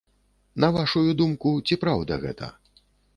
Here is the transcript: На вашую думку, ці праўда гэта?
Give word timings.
На 0.63 0.69
вашую 0.77 1.11
думку, 1.19 1.51
ці 1.67 1.77
праўда 1.83 2.13
гэта? 2.25 2.51